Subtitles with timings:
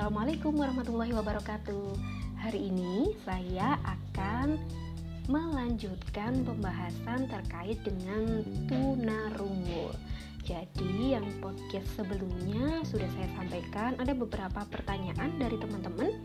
[0.00, 1.92] Assalamualaikum warahmatullahi wabarakatuh.
[2.40, 4.56] Hari ini saya akan
[5.28, 9.92] melanjutkan pembahasan terkait dengan tunarungu.
[10.40, 16.16] Jadi yang podcast sebelumnya sudah saya sampaikan ada beberapa pertanyaan dari teman-teman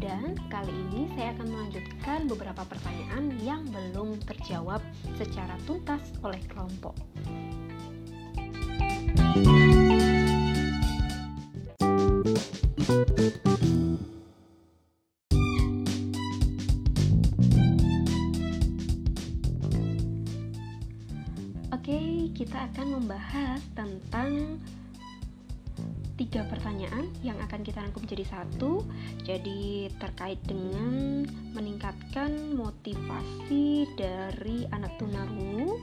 [0.00, 4.80] dan kali ini saya akan melanjutkan beberapa pertanyaan yang belum terjawab
[5.20, 6.96] secara tuntas oleh kelompok.
[22.38, 24.62] Kita akan membahas tentang
[26.14, 28.86] tiga pertanyaan yang akan kita rangkum jadi satu.
[29.26, 35.82] Jadi terkait dengan meningkatkan motivasi dari anak tunarungu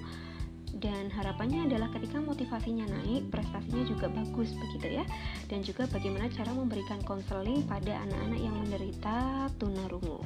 [0.79, 5.03] dan harapannya adalah ketika motivasinya naik, prestasinya juga bagus begitu ya.
[5.51, 10.23] Dan juga bagaimana cara memberikan konseling pada anak-anak yang menderita tunarungu.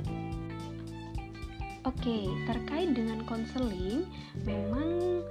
[1.87, 4.03] Oke, terkait dengan konseling,
[4.43, 5.23] memang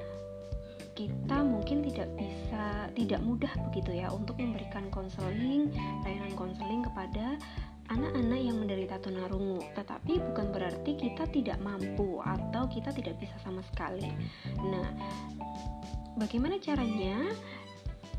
[0.99, 5.71] kita mungkin tidak bisa tidak mudah begitu ya untuk memberikan konseling
[6.03, 7.39] layanan konseling kepada
[7.89, 9.63] anak-anak yang menderita tunarungu.
[9.79, 14.11] Tetapi bukan berarti kita tidak mampu atau kita tidak bisa sama sekali.
[14.59, 14.91] Nah
[16.19, 17.31] bagaimana caranya?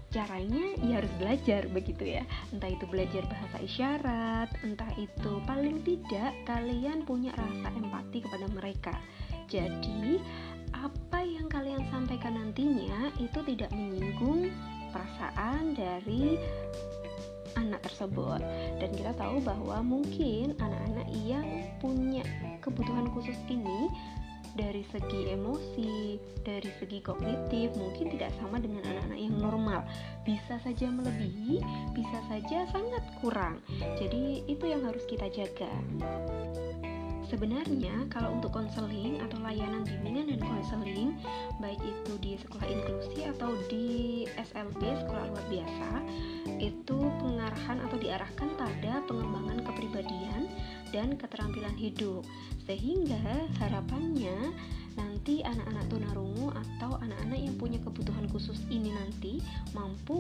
[0.10, 2.24] Caranya ya harus belajar begitu ya.
[2.50, 8.96] Entah itu belajar bahasa isyarat entah itu paling tidak kalian punya rasa empati kepada mereka.
[9.50, 10.18] Jadi
[11.50, 14.54] kalian sampaikan nantinya itu tidak menyinggung
[14.94, 16.38] perasaan dari
[17.58, 18.40] anak tersebut
[18.78, 21.46] dan kita tahu bahwa mungkin anak-anak yang
[21.82, 22.22] punya
[22.62, 23.90] kebutuhan khusus ini
[24.58, 29.82] dari segi emosi, dari segi kognitif mungkin tidak sama dengan anak-anak yang normal.
[30.26, 31.62] Bisa saja melebihi,
[31.94, 33.62] bisa saja sangat kurang.
[34.02, 35.70] Jadi itu yang harus kita jaga.
[37.30, 41.14] Sebenarnya kalau untuk konseling atau layanan bimbingan dan konseling
[41.62, 45.90] baik itu di sekolah inklusi atau di SLB sekolah luar biasa
[46.58, 50.50] itu pengarahan atau diarahkan pada pengembangan kepribadian
[50.90, 52.26] dan keterampilan hidup
[52.66, 54.50] sehingga harapannya
[54.98, 59.38] nanti anak-anak tunarungu atau anak-anak yang punya kebutuhan khusus ini nanti
[59.78, 60.18] mampu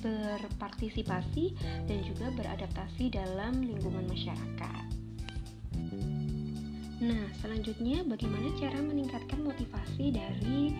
[0.00, 1.52] berpartisipasi
[1.84, 4.97] dan juga beradaptasi dalam lingkungan masyarakat.
[6.98, 10.74] Nah, selanjutnya bagaimana cara meningkatkan motivasi dari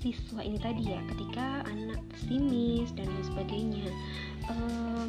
[0.00, 3.86] siswa ini tadi ya, ketika anak pesimis dan lain sebagainya.
[4.48, 5.04] Uh,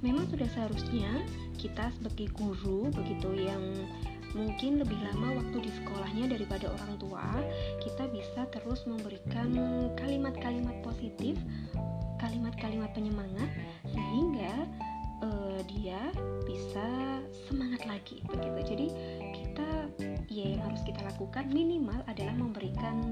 [0.00, 1.28] memang sudah seharusnya
[1.60, 3.60] kita sebagai guru begitu yang
[4.32, 7.28] mungkin lebih lama waktu di sekolahnya daripada orang tua,
[7.84, 9.52] kita bisa terus memberikan
[10.00, 11.36] kalimat-kalimat positif,
[12.16, 13.50] kalimat-kalimat penyemangat
[13.92, 14.68] sehingga
[15.20, 16.00] uh, dia
[16.58, 18.74] bisa semangat lagi begitu.
[18.74, 18.86] Jadi
[19.30, 19.68] kita
[20.26, 23.07] ya yang harus kita lakukan minimal adalah memberikan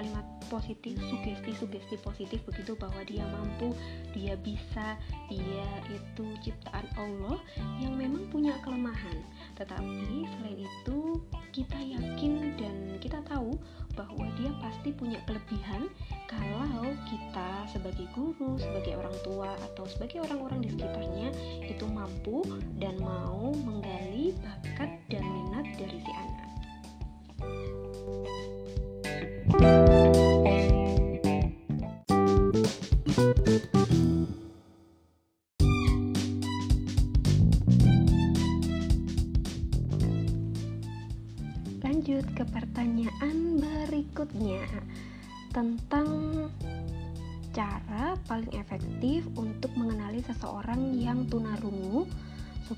[0.00, 3.76] kalimat-kalimat positif sugesti-sugesti positif begitu bahwa dia mampu
[4.16, 4.96] dia bisa
[5.28, 7.36] dia itu ciptaan Allah
[7.78, 9.20] yang memang punya kelemahan
[9.60, 11.20] tetapi selain itu
[11.52, 13.60] kita yakin dan kita tahu
[13.92, 15.92] bahwa dia pasti punya kelebihan
[16.30, 21.28] kalau kita sebagai guru, sebagai orang tua atau sebagai orang-orang di sekitarnya
[21.66, 22.46] itu mampu
[22.78, 26.29] dan mau menggali bakat dan minat dari si anak.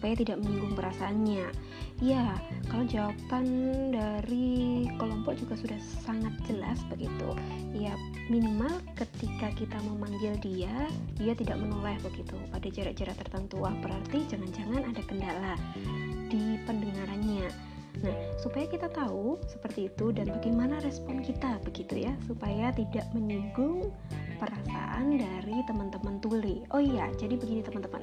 [0.02, 1.46] Supaya tidak menyinggung perasaannya.
[2.02, 2.34] Ya,
[2.66, 3.46] kalau jawaban
[3.94, 7.38] dari kelompok juga sudah sangat jelas begitu.
[7.70, 7.94] Ya,
[8.26, 13.62] minimal ketika kita memanggil dia, dia tidak menoleh begitu pada jarak-jarak tertentu.
[13.62, 15.54] Wah, berarti jangan-jangan ada kendala
[16.26, 17.46] di pendengarannya.
[18.02, 23.94] Nah, supaya kita tahu seperti itu dan bagaimana respon kita begitu ya, supaya tidak menyinggung
[24.42, 26.66] perasaan dari teman-teman tuli.
[26.74, 28.02] Oh iya, jadi begini teman-teman.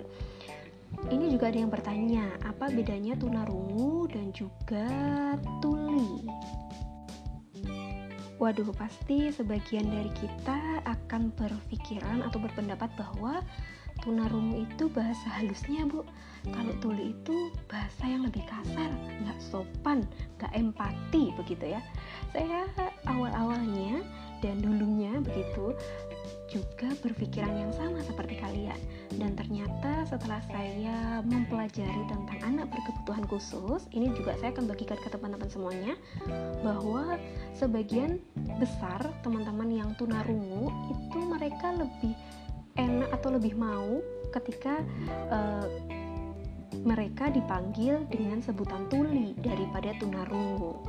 [1.08, 4.84] Ini juga ada yang bertanya, apa bedanya tunarungu dan juga
[5.64, 6.28] tuli?
[8.36, 13.40] Waduh, pasti sebagian dari kita akan berpikiran atau berpendapat bahwa
[14.04, 16.04] tunarungu itu bahasa halusnya, Bu.
[16.52, 18.92] Kalau tuli itu bahasa yang lebih kasar,
[19.24, 20.08] nggak sopan,
[20.40, 21.84] nggak empati, begitu ya.
[22.32, 22.64] Saya
[23.08, 24.04] awal-awalnya
[24.40, 25.76] dan dulunya begitu
[26.50, 28.78] juga berpikiran yang sama seperti kalian.
[29.18, 35.10] Dan ternyata setelah saya mempelajari tentang anak berkebutuhan khusus, ini juga saya akan bagikan ke
[35.10, 35.94] teman-teman semuanya
[36.62, 37.18] bahwa
[37.58, 38.22] sebagian
[38.58, 42.14] besar teman-teman yang tunarungu itu mereka lebih
[42.78, 44.00] enak atau lebih mau
[44.32, 44.82] ketika
[45.34, 45.68] uh,
[46.86, 50.80] mereka dipanggil dengan sebutan tuli daripada tunarungu.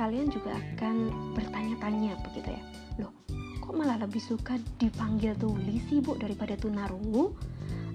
[0.00, 2.62] Kalian juga akan bertanya-tanya begitu ya.
[3.04, 3.12] Loh,
[3.60, 7.36] kok malah lebih suka dipanggil tuli sih bu daripada tunarungu?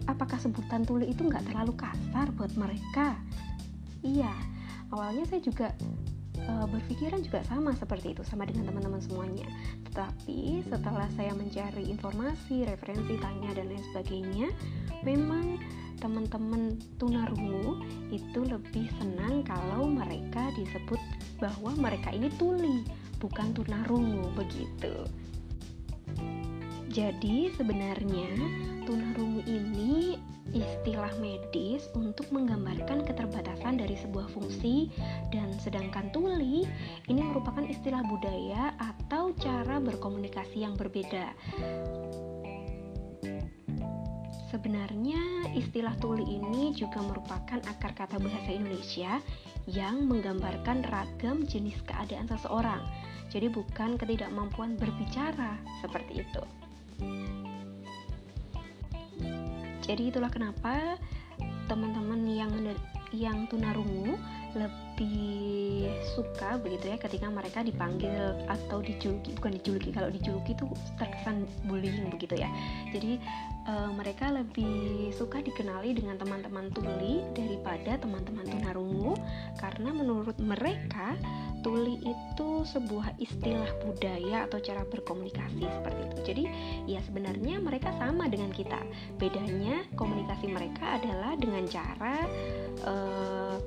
[0.06, 3.18] Apakah sebutan tuli itu nggak terlalu kasar buat mereka?
[4.06, 4.30] Iya,
[4.94, 5.74] awalnya saya juga
[6.46, 9.48] uh, berpikiran juga sama seperti itu sama dengan teman-teman semuanya
[9.90, 14.48] tetapi setelah saya mencari informasi referensi tanya dan lain sebagainya
[15.02, 15.57] memang
[16.06, 17.81] teman-teman tunarungu
[18.13, 21.02] itu lebih senang kalau mereka disebut
[21.42, 22.86] bahwa mereka ini tuli
[23.18, 25.10] bukan tunarungu begitu
[26.94, 28.30] jadi sebenarnya
[28.86, 30.22] tunarungu ini
[30.54, 34.94] istilah medis untuk menggambarkan keterbatasan dari sebuah fungsi
[35.34, 36.69] dan sedangkan tuli
[37.10, 41.34] ini merupakan istilah budaya atau cara berkomunikasi yang berbeda.
[44.53, 49.18] Sebenarnya istilah tuli ini juga merupakan akar kata bahasa Indonesia
[49.65, 52.86] yang menggambarkan ragam jenis keadaan seseorang.
[53.33, 56.44] Jadi bukan ketidakmampuan berbicara seperti itu.
[59.86, 60.97] Jadi itulah kenapa
[61.65, 62.53] teman-teman yang
[63.13, 64.18] yang tunarungu
[64.56, 70.66] lebih suka begitu ya ketika mereka dipanggil atau dijuluki bukan dijuluki kalau dijuluki itu
[70.96, 72.50] terkesan bullying begitu ya
[72.96, 73.19] jadi
[73.68, 79.19] e, mereka lebih suka dikenali dengan teman-teman tuli daripada teman-teman tunarungu
[79.60, 81.19] karena menurut mereka
[81.66, 86.18] tuli itu sebuah istilah budaya atau cara berkomunikasi seperti itu.
[86.22, 86.44] Jadi
[86.86, 88.78] ya sebenarnya mereka sama dengan kita.
[89.18, 92.22] Bedanya komunikasi mereka adalah dengan cara
[92.86, 93.57] uh,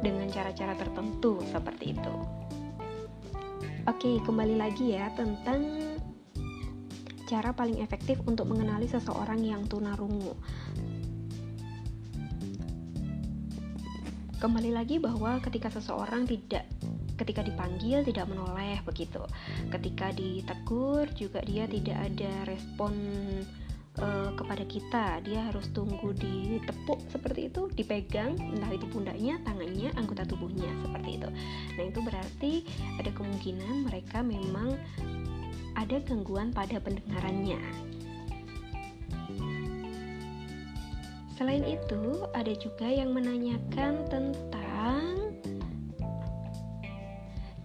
[0.00, 2.14] dengan cara-cara tertentu seperti itu.
[3.88, 5.64] Oke, kembali lagi ya tentang
[7.28, 10.36] cara paling efektif untuk mengenali seseorang yang tunarungu.
[14.38, 16.68] Kembali lagi bahwa ketika seseorang tidak
[17.18, 19.18] ketika dipanggil tidak menoleh begitu.
[19.68, 22.94] Ketika ditegur juga dia tidak ada respon
[23.98, 25.06] uh, kepada kita.
[25.26, 31.28] Dia harus tunggu ditepuk seperti itu, dipegang entah itu pundaknya, tangannya, anggota tubuhnya seperti itu.
[31.78, 32.52] Nah, itu berarti
[32.98, 34.74] ada kemungkinan mereka memang
[35.78, 37.60] ada gangguan pada pendengarannya.
[41.38, 44.58] Selain itu, ada juga yang menanyakan tentang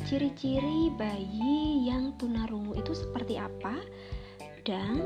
[0.06, 3.82] ciri-ciri bayi yang tunarungu itu seperti apa
[4.62, 5.02] dan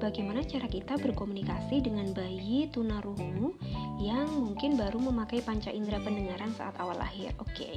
[0.00, 3.52] bagaimana cara kita berkomunikasi dengan bayi tunarungu
[4.00, 7.36] yang mungkin baru memakai panca indera pendengaran saat awal lahir.
[7.38, 7.52] Oke.
[7.52, 7.76] Okay.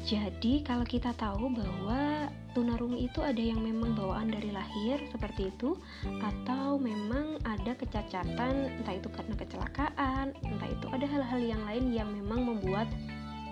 [0.00, 5.76] Jadi kalau kita tahu bahwa tunarungu itu ada yang memang bawaan dari lahir seperti itu
[6.24, 12.08] atau memang ada kecacatan entah itu karena kecelakaan, entah itu ada hal-hal yang lain yang
[12.16, 12.88] memang membuat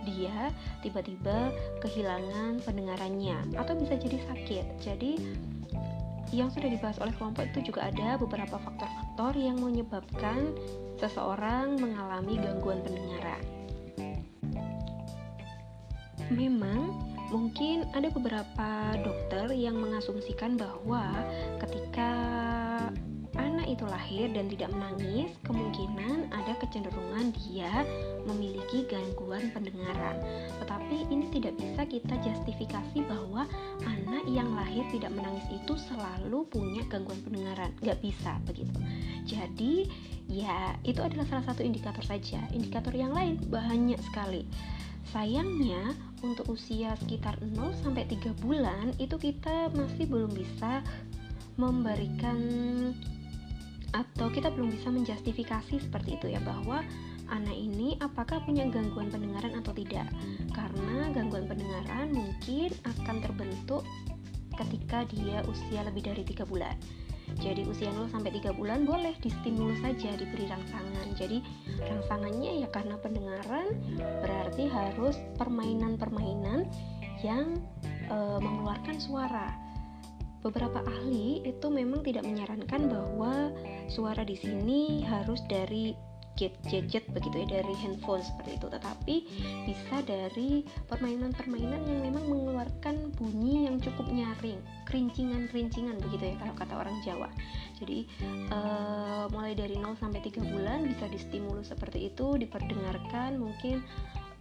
[0.09, 0.49] dia
[0.81, 1.53] tiba-tiba
[1.85, 4.67] kehilangan pendengarannya atau bisa jadi sakit.
[4.81, 5.13] Jadi
[6.33, 10.53] yang sudah dibahas oleh kelompok itu juga ada beberapa faktor-faktor yang menyebabkan
[11.01, 13.43] seseorang mengalami gangguan pendengaran.
[16.29, 16.93] Memang
[17.33, 18.71] mungkin ada beberapa
[19.01, 21.09] dokter yang mengasumsikan bahwa
[21.65, 22.13] ketika
[23.69, 27.85] itu lahir dan tidak menangis, kemungkinan ada kecenderungan dia
[28.25, 30.17] memiliki gangguan pendengaran.
[30.65, 33.45] Tetapi ini tidak bisa kita justifikasi bahwa
[33.85, 37.71] anak yang lahir tidak menangis itu selalu punya gangguan pendengaran.
[37.85, 38.81] Gak bisa begitu.
[39.29, 39.87] Jadi,
[40.33, 42.41] ya itu adalah salah satu indikator saja.
[42.57, 44.49] Indikator yang lain banyak sekali.
[45.13, 50.85] Sayangnya, untuk usia sekitar 0 sampai 3 bulan itu kita masih belum bisa
[51.59, 52.39] memberikan
[53.97, 56.85] atau kita belum bisa menjustifikasi seperti itu ya bahwa
[57.29, 60.09] anak ini apakah punya gangguan pendengaran atau tidak.
[60.53, 63.85] Karena gangguan pendengaran mungkin akan terbentuk
[64.59, 66.75] ketika dia usia lebih dari 3 bulan.
[67.37, 71.07] Jadi usia 0 sampai 3 bulan boleh distimulus saja diberi rangsangan.
[71.15, 71.45] Jadi
[71.77, 73.77] rangsangannya ya karena pendengaran
[74.25, 76.65] berarti harus permainan-permainan
[77.21, 77.61] yang
[78.09, 79.68] e, mengeluarkan suara.
[80.39, 83.51] Beberapa ahli itu memang tidak menyarankan bahwa
[83.91, 85.97] suara di sini harus dari
[86.39, 88.67] gadget begitu ya dari handphone seperti itu.
[88.71, 89.15] Tetapi
[89.67, 96.75] bisa dari permainan-permainan yang memang mengeluarkan bunyi yang cukup nyaring kerincingan-kerincingan begitu ya kalau kata
[96.79, 97.29] orang Jawa.
[97.83, 98.07] Jadi
[98.55, 103.83] uh, mulai dari 0 sampai 3 bulan bisa distimulus seperti itu diperdengarkan mungkin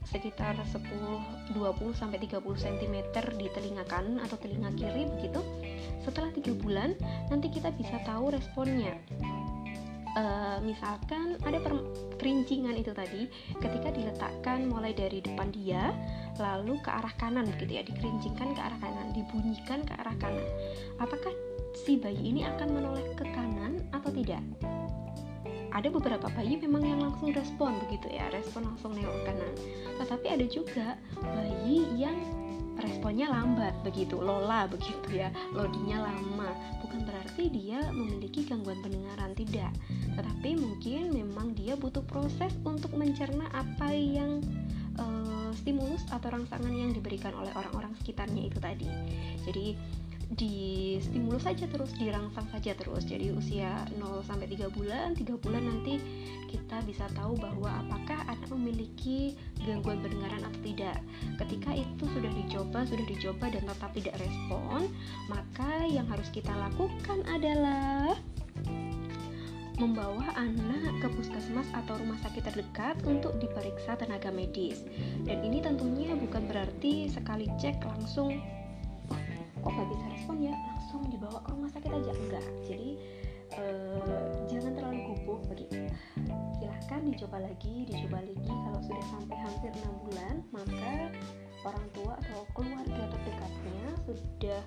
[0.08, 2.96] sekitar 10 20 sampai 30 cm
[3.36, 5.44] di telinga kanan atau telinga kiri begitu.
[6.04, 6.96] Setelah 3 bulan
[7.28, 8.96] nanti kita bisa tahu responnya.
[10.18, 11.62] Uh, misalkan ada
[12.18, 13.30] kerincingan itu tadi
[13.62, 15.94] ketika diletakkan mulai dari depan dia
[16.42, 20.42] lalu ke arah kanan begitu ya dikerincingkan ke arah kanan dibunyikan ke arah kanan
[20.98, 21.30] apakah
[21.86, 24.42] si bayi ini akan menoleh ke kanan atau tidak
[25.78, 29.54] ada beberapa bayi memang yang langsung respon begitu ya respon langsung nengok kanan.
[30.02, 32.18] Tetapi ada juga bayi yang
[32.78, 36.50] responnya lambat begitu lola begitu ya lodinya lama.
[36.82, 39.70] Bukan berarti dia memiliki gangguan pendengaran tidak.
[40.18, 44.42] Tetapi mungkin memang dia butuh proses untuk mencerna apa yang
[44.98, 48.90] uh, stimulus atau rangsangan yang diberikan oleh orang-orang sekitarnya itu tadi.
[49.46, 49.78] Jadi
[50.28, 55.64] di stimulus saja terus dirangsang saja terus jadi usia 0 sampai 3 bulan 3 bulan
[55.64, 56.04] nanti
[56.52, 61.00] kita bisa tahu bahwa apakah anak memiliki gangguan pendengaran atau tidak
[61.40, 64.92] ketika itu sudah dicoba sudah dicoba dan tetap tidak respon
[65.32, 68.20] maka yang harus kita lakukan adalah
[69.78, 74.82] membawa anak ke puskesmas atau rumah sakit terdekat untuk diperiksa tenaga medis.
[75.22, 78.42] Dan ini tentunya bukan berarti sekali cek langsung
[79.62, 80.54] kok nggak bisa respon ya?
[80.54, 82.12] Langsung dibawa ke rumah sakit aja.
[82.14, 82.46] Enggak.
[82.66, 82.90] Jadi
[83.58, 85.88] uh, jangan terlalu gugup begitu.
[86.58, 88.52] Silahkan dicoba lagi dicoba lagi.
[88.52, 90.94] Kalau sudah sampai hampir enam bulan maka
[91.66, 94.62] orang tua atau keluarga terdekatnya sudah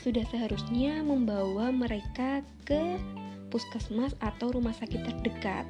[0.00, 2.96] sudah seharusnya membawa mereka ke
[3.52, 5.68] puskesmas atau rumah sakit terdekat.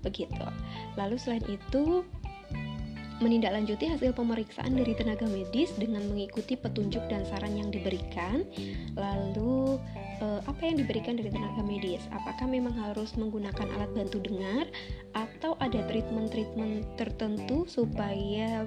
[0.00, 0.46] Begitu.
[0.96, 2.00] Lalu selain itu
[3.20, 8.48] menindaklanjuti hasil pemeriksaan dari tenaga medis dengan mengikuti petunjuk dan saran yang diberikan.
[8.96, 9.76] Lalu
[10.24, 12.02] eh, apa yang diberikan dari tenaga medis?
[12.10, 14.66] Apakah memang harus menggunakan alat bantu dengar
[15.12, 18.64] atau ada treatment-treatment tertentu supaya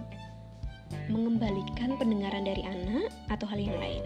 [1.09, 4.05] mengembalikan pendengaran dari anak atau hal yang lain?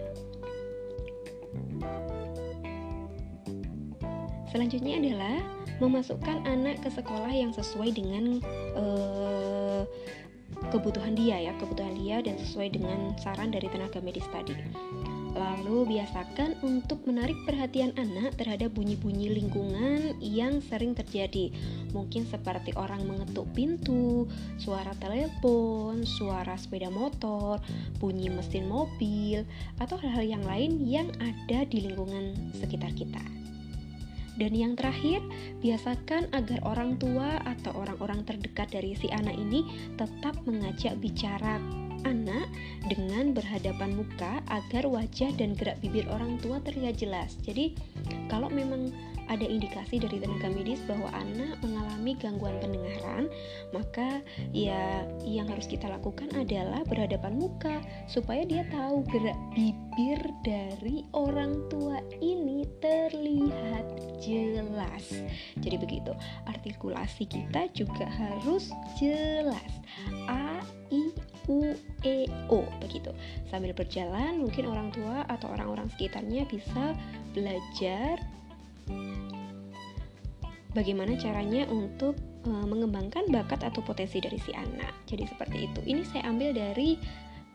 [4.48, 5.36] Selanjutnya adalah
[5.78, 8.40] memasukkan anak ke sekolah yang sesuai dengan
[8.74, 9.84] uh,
[10.68, 14.54] kebutuhan dia ya, kebutuhan dia dan sesuai dengan saran dari tenaga medis tadi.
[15.38, 21.54] Lalu biasakan untuk menarik perhatian anak terhadap bunyi-bunyi lingkungan yang sering terjadi.
[21.94, 24.26] Mungkin seperti orang mengetuk pintu,
[24.58, 27.62] suara telepon, suara sepeda motor,
[28.02, 29.46] bunyi mesin mobil,
[29.78, 33.37] atau hal-hal yang lain yang ada di lingkungan sekitar kita.
[34.38, 35.18] Dan yang terakhir,
[35.58, 39.66] biasakan agar orang tua atau orang-orang terdekat dari si anak ini
[39.98, 41.58] tetap mengajak bicara
[42.06, 42.46] anak
[42.86, 47.36] dengan berhadapan muka agar wajah dan gerak bibir orang tua terlihat jelas.
[47.42, 47.74] Jadi,
[48.30, 48.94] kalau memang
[49.28, 53.28] ada indikasi dari tenaga medis bahwa anak mengalami gangguan pendengaran,
[53.76, 54.24] maka
[54.56, 57.76] ya yang harus kita lakukan adalah berhadapan muka
[58.08, 63.86] supaya dia tahu gerak bibir dari orang tua ini terlihat
[64.24, 65.04] jelas.
[65.60, 66.12] Jadi begitu.
[66.48, 69.72] Artikulasi kita juga harus jelas.
[70.24, 70.47] A
[71.48, 71.72] I U
[72.04, 73.10] E O begitu.
[73.48, 76.92] Sambil berjalan mungkin orang tua atau orang-orang sekitarnya bisa
[77.32, 78.20] belajar
[80.76, 82.14] bagaimana caranya untuk
[82.44, 84.92] e, mengembangkan bakat atau potensi dari si anak.
[85.08, 85.80] Jadi seperti itu.
[85.88, 87.00] Ini saya ambil dari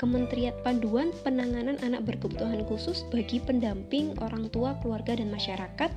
[0.01, 5.93] Kementerian Panduan Penanganan Anak Berkebutuhan Khusus bagi pendamping orang tua, keluarga dan masyarakat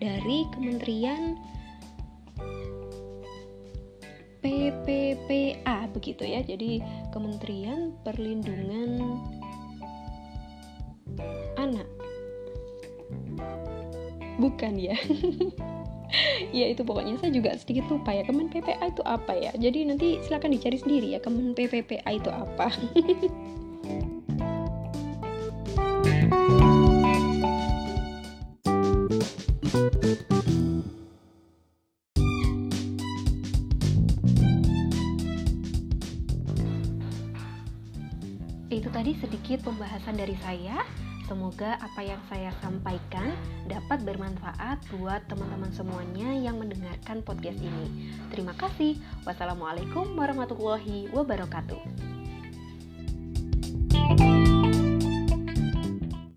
[0.00, 1.36] dari Kementerian
[4.46, 6.38] PPPA begitu ya.
[6.46, 6.78] Jadi
[7.10, 9.18] Kementerian Perlindungan
[11.58, 11.88] Anak.
[14.38, 14.94] Bukan ya.
[16.54, 20.22] ya itu pokoknya saya juga sedikit lupa ya Kemen PPA itu apa ya jadi nanti
[20.22, 22.70] silahkan dicari sendiri ya Kemen PPPA itu apa
[38.96, 40.80] tadi sedikit pembahasan dari saya
[41.26, 43.34] Semoga apa yang saya sampaikan
[43.66, 48.14] dapat bermanfaat buat teman-teman semuanya yang mendengarkan podcast ini.
[48.30, 48.94] Terima kasih.
[49.26, 51.82] Wassalamualaikum warahmatullahi wabarakatuh.